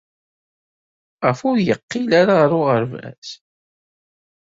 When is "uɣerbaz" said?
2.59-3.27